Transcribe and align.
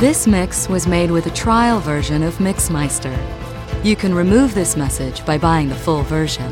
This 0.00 0.26
mix 0.26 0.66
was 0.66 0.86
made 0.86 1.10
with 1.10 1.26
a 1.26 1.30
trial 1.30 1.78
version 1.78 2.22
of 2.22 2.38
Mixmeister. 2.38 3.14
You 3.84 3.96
can 3.96 4.14
remove 4.14 4.54
this 4.54 4.74
message 4.74 5.22
by 5.26 5.36
buying 5.36 5.68
the 5.68 5.74
full 5.74 6.04
version. 6.04 6.50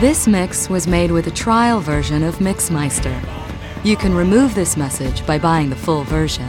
This 0.00 0.26
mix 0.26 0.70
was 0.70 0.86
made 0.86 1.10
with 1.10 1.26
a 1.26 1.30
trial 1.30 1.78
version 1.78 2.22
of 2.22 2.36
Mixmeister. 2.36 3.14
You 3.84 3.98
can 3.98 4.14
remove 4.14 4.54
this 4.54 4.74
message 4.74 5.26
by 5.26 5.38
buying 5.38 5.68
the 5.68 5.76
full 5.76 6.04
version. 6.04 6.48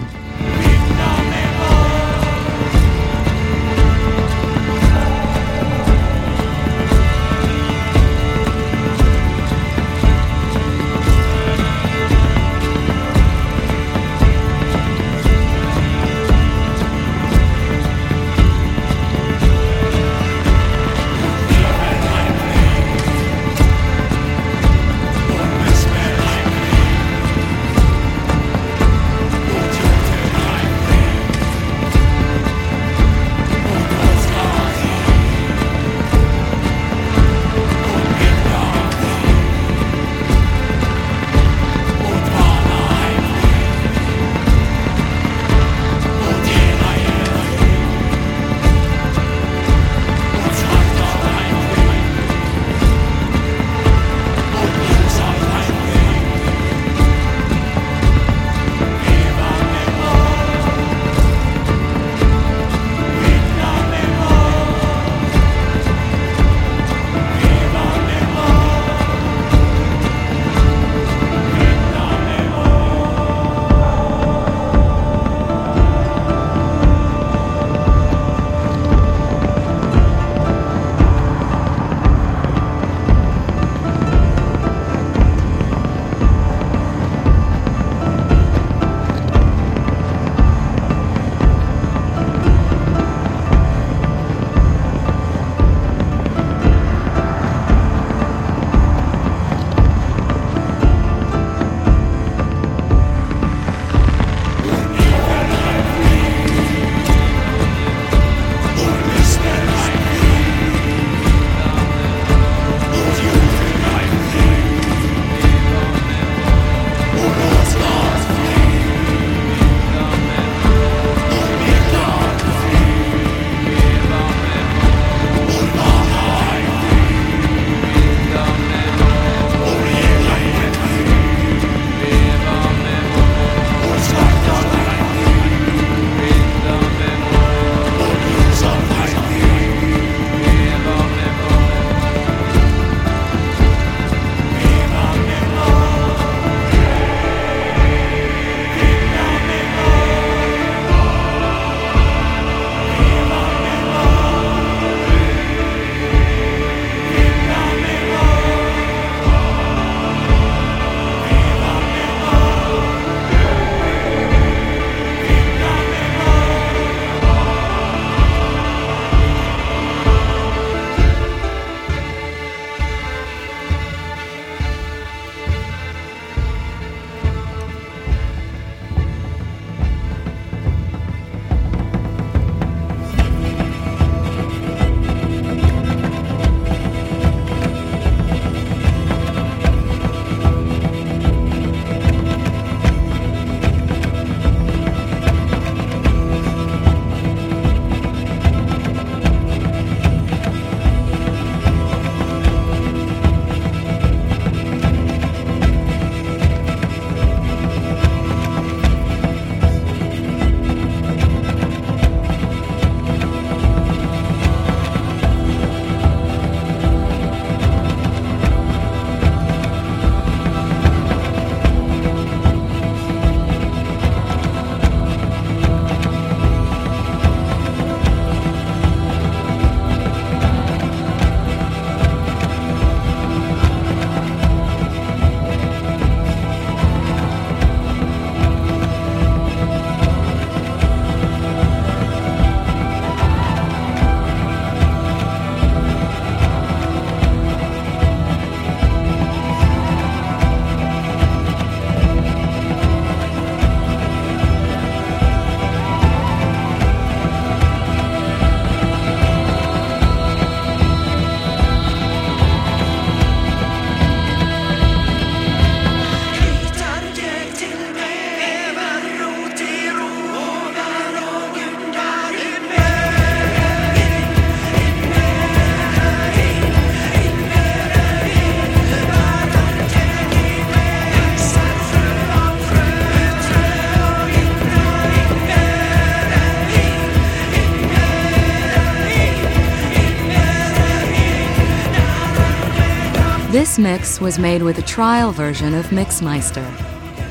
This 293.52 293.78
mix 293.78 294.22
was 294.22 294.40
made 294.40 294.64
with 294.64 294.78
a 294.78 294.82
trial 294.82 295.34
version 295.34 295.74
of 295.74 295.88
Mixmeister. 295.88 296.66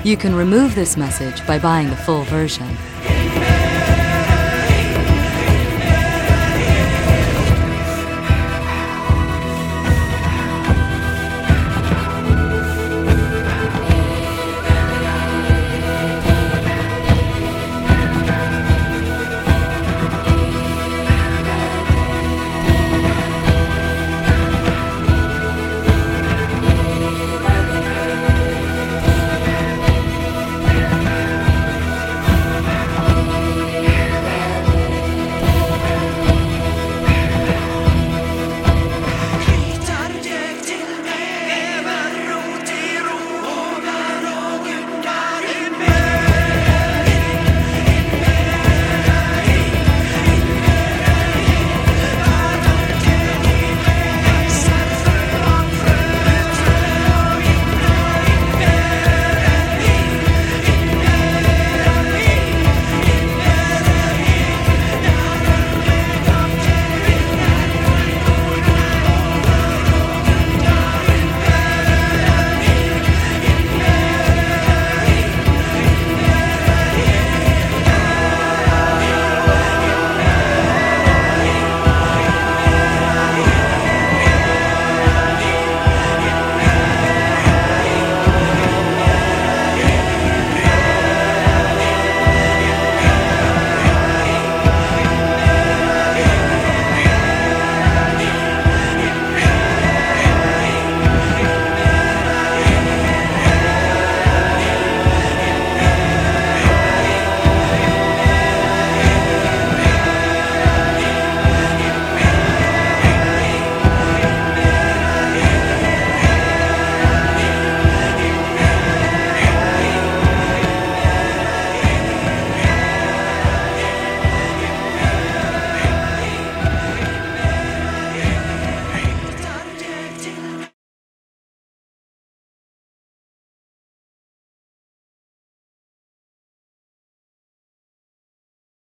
You 0.04 0.18
can 0.18 0.34
remove 0.34 0.74
this 0.74 0.94
message 0.94 1.46
by 1.46 1.58
buying 1.58 1.88
the 1.88 1.96
full 1.96 2.24
version. 2.24 2.68